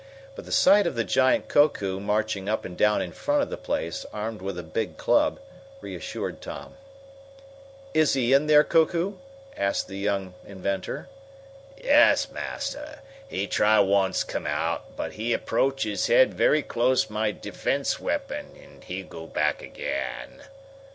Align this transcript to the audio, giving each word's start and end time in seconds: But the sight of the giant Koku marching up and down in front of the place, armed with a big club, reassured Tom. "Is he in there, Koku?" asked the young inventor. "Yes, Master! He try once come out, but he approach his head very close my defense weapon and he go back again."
But 0.33 0.45
the 0.45 0.51
sight 0.51 0.87
of 0.87 0.95
the 0.95 1.03
giant 1.03 1.47
Koku 1.47 1.99
marching 1.99 2.49
up 2.49 2.65
and 2.65 2.75
down 2.75 3.03
in 3.03 3.11
front 3.11 3.43
of 3.43 3.51
the 3.51 3.55
place, 3.55 4.03
armed 4.11 4.41
with 4.41 4.57
a 4.57 4.63
big 4.63 4.97
club, 4.97 5.39
reassured 5.79 6.41
Tom. 6.41 6.73
"Is 7.93 8.13
he 8.15 8.33
in 8.33 8.47
there, 8.47 8.63
Koku?" 8.63 9.17
asked 9.55 9.87
the 9.87 9.99
young 9.99 10.33
inventor. 10.43 11.07
"Yes, 11.77 12.31
Master! 12.31 13.01
He 13.27 13.45
try 13.45 13.79
once 13.79 14.23
come 14.23 14.47
out, 14.47 14.95
but 14.95 15.13
he 15.13 15.33
approach 15.33 15.83
his 15.83 16.07
head 16.07 16.33
very 16.33 16.63
close 16.63 17.07
my 17.07 17.31
defense 17.31 17.99
weapon 17.99 18.59
and 18.59 18.83
he 18.83 19.03
go 19.03 19.27
back 19.27 19.61
again." 19.61 20.41